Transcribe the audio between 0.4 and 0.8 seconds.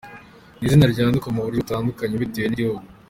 Ni